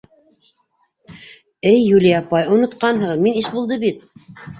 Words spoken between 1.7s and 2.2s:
—Эй Юлия